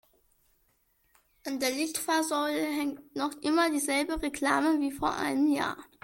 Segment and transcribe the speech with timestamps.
[1.45, 5.77] An der Litfaßsäule hängt noch immer die selbe Reklame wie vor einem Jahr.